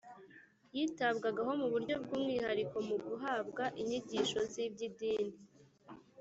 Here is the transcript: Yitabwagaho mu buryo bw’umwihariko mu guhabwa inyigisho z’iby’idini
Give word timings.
Yitabwagaho 0.75 1.51
mu 1.59 1.67
buryo 1.73 1.95
bw’umwihariko 2.03 2.75
mu 2.87 2.95
guhabwa 3.05 3.63
inyigisho 3.81 4.39
z’iby’idini 4.51 5.37